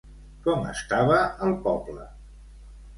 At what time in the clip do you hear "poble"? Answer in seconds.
1.69-2.11